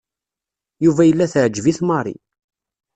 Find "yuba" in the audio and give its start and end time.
0.85-1.03